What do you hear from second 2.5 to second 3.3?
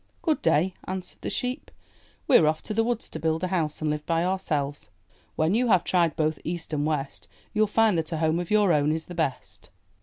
to the woods to